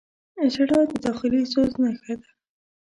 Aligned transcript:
•ژړا 0.53 0.81
د 0.91 0.93
داخلي 1.05 1.41
سوز 1.53 1.71
نښه 1.83 2.13
ده. 2.21 2.29